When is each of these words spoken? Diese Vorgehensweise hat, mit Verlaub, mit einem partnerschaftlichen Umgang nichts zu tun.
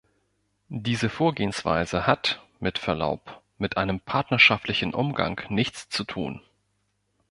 Diese 0.69 1.09
Vorgehensweise 1.09 2.07
hat, 2.07 2.41
mit 2.59 2.79
Verlaub, 2.79 3.39
mit 3.59 3.77
einem 3.77 3.99
partnerschaftlichen 3.99 4.95
Umgang 4.95 5.39
nichts 5.49 5.89
zu 5.89 6.05
tun. 6.05 6.41